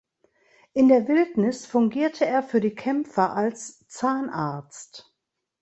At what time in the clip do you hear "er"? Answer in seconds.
2.25-2.41